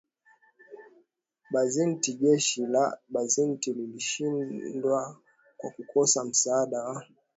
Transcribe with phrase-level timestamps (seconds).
[1.53, 5.19] Bizanti Jeshi la Bizanti lilishindwa
[5.57, 7.05] kwa kukosa msaada wa